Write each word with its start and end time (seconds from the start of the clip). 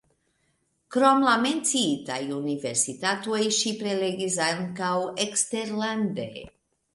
Krom 0.93 1.25
la 1.25 1.33
menciitaj 1.43 2.17
universitatoj 2.37 3.43
ŝi 3.59 3.75
prelegis 3.83 4.39
ankaŭ 4.47 4.91
eksterlande. 5.27 6.27